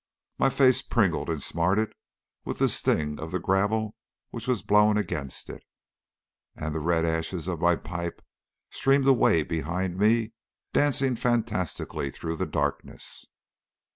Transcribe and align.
My 0.39 0.49
face 0.49 0.81
pringled 0.81 1.29
and 1.29 1.43
smarted 1.43 1.93
with 2.43 2.57
the 2.57 2.67
sting 2.67 3.19
of 3.19 3.29
the 3.29 3.37
gravel 3.37 3.95
which 4.31 4.47
was 4.47 4.63
blown 4.63 4.97
against 4.97 5.47
it, 5.47 5.63
and 6.55 6.73
the 6.73 6.79
red 6.79 7.05
ashes 7.05 7.47
of 7.47 7.61
my 7.61 7.75
pipe 7.75 8.23
streamed 8.71 9.07
away 9.07 9.43
behind 9.43 9.99
me, 9.99 10.33
dancing 10.73 11.15
fantastically 11.15 12.09
through 12.09 12.37
the 12.37 12.47
darkness. 12.47 13.27